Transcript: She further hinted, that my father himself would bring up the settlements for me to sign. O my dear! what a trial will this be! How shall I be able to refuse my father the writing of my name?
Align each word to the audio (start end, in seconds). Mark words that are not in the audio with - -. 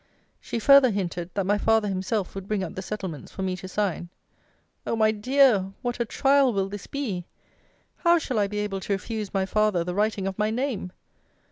She 0.39 0.57
further 0.57 0.89
hinted, 0.89 1.29
that 1.35 1.45
my 1.45 1.59
father 1.59 1.87
himself 1.87 2.33
would 2.33 2.47
bring 2.47 2.63
up 2.63 2.73
the 2.73 2.81
settlements 2.81 3.31
for 3.31 3.43
me 3.43 3.55
to 3.57 3.67
sign. 3.67 4.09
O 4.87 4.95
my 4.95 5.11
dear! 5.11 5.73
what 5.83 5.99
a 5.99 6.05
trial 6.05 6.51
will 6.53 6.69
this 6.69 6.87
be! 6.87 7.25
How 7.97 8.17
shall 8.17 8.39
I 8.39 8.47
be 8.47 8.57
able 8.57 8.79
to 8.79 8.93
refuse 8.93 9.31
my 9.31 9.45
father 9.45 9.83
the 9.83 9.93
writing 9.93 10.25
of 10.25 10.39
my 10.39 10.49
name? 10.49 10.91